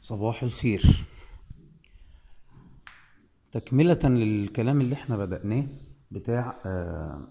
[0.00, 1.04] صباح الخير.
[3.52, 5.66] تكملة للكلام اللي إحنا بدأناه
[6.10, 7.28] بتاع آه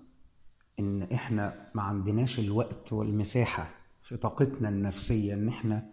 [0.79, 3.69] إن إحنا ما عندناش الوقت والمساحة
[4.03, 5.89] في طاقتنا النفسية إن إحنا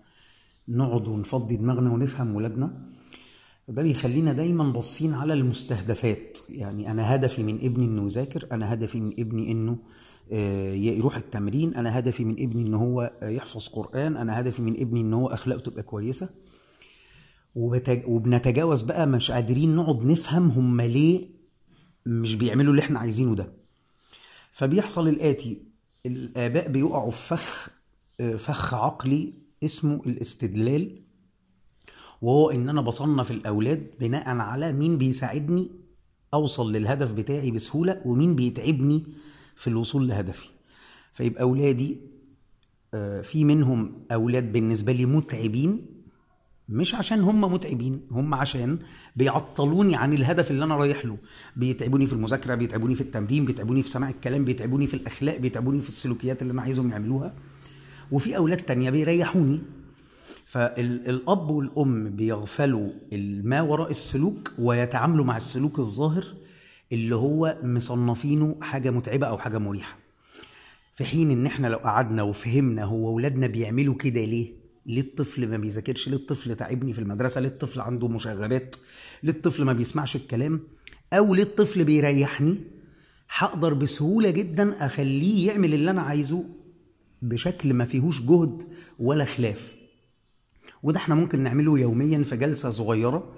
[0.69, 2.83] نقعد ونفضي دماغنا ونفهم ولادنا.
[3.69, 6.39] ده بيخلينا دايما باصين على المستهدفات.
[6.49, 9.79] يعني أنا هدفي من ابني إنه يذاكر أنا هدفي من ابني إنه
[10.33, 15.01] آه، يروح التمرين أنا هدفي من ابني إن هو يحفظ قرآن أنا هدفي من ابني
[15.01, 16.29] إن هو أخلاقه تبقى كويسة.
[17.57, 18.03] وبتج...
[18.07, 21.27] وبنتجاوز بقى مش قادرين نقعد نفهم هم ليه
[22.07, 23.53] مش بيعملوا اللي إحنا عايزينه ده.
[24.53, 25.63] فبيحصل الآتي
[26.07, 27.69] الآباء بيقعوا في فخ
[28.39, 29.33] فخ عقلي
[29.65, 31.01] اسمه الاستدلال
[32.23, 35.71] وهو إن أنا بصنف الأولاد بناء على مين بيساعدني
[36.35, 39.05] أوصل للهدف بتاعي بسهولة ومين بيتعبني
[39.57, 40.49] في الوصول لهدفي.
[41.13, 41.97] فيبقى أولادي
[42.95, 45.87] آه، في منهم أولاد بالنسبة لي متعبين
[46.69, 48.79] مش عشان هم متعبين هم عشان
[49.17, 51.19] بيعطلوني عن الهدف اللي أنا رايح له.
[51.57, 55.89] بيتعبوني في المذاكرة بيتعبوني في التمرين بيتعبوني في سماع الكلام بيتعبوني في الأخلاق بيتعبوني في
[55.89, 57.35] السلوكيات اللي أنا عايزهم يعملوها.
[58.13, 59.61] وفي أولاد تانية بيريحوني.
[60.47, 62.91] فالأب والأم بيغفلوا
[63.43, 66.35] ما وراء السلوك ويتعاملوا مع السلوك الظاهر
[66.93, 69.99] اللي هو مصنفينه حاجة متعبة أو حاجة مريحة.
[70.95, 75.57] في حين إن إحنا لو قعدنا وفهمنا هو اولادنا بيعملوا كده ليه؟ ليه الطفل ما
[75.57, 78.77] بيذاكرش؟ ليه الطفل تعبني في المدرسة؟ ليه الطفل عنده مشاغبات؟
[79.23, 80.61] ليه الطفل ما بيسمعش الكلام؟
[81.13, 82.59] أو ليه الطفل بيريحني؟
[83.37, 86.45] هقدر بسهولة جدا أخليه يعمل اللي أنا عايزه
[87.23, 88.63] بشكل ما فيهوش جهد
[88.99, 89.75] ولا خلاف.
[90.83, 93.37] وده إحنا ممكن نعمله يوميا في جلسة صغيرة.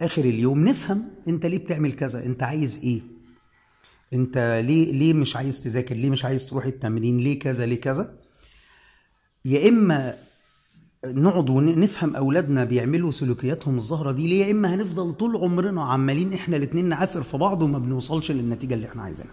[0.00, 3.00] آخر اليوم نفهم أنت ليه بتعمل كذا؟ أنت عايز إيه؟
[4.12, 8.18] أنت ليه ليه مش عايز تذاكر؟ ليه مش عايز تروح التمرين؟ ليه كذا؟ ليه كذا؟
[9.44, 10.14] يا إما
[11.06, 16.56] نقعد ونفهم أولادنا بيعملوا سلوكياتهم الظاهرة دي ليه؟ يا إما هنفضل طول عمرنا عمالين إحنا
[16.56, 19.32] الاتنين نعافر في بعض وما بنوصلش للنتيجة اللي إحنا عايزينها.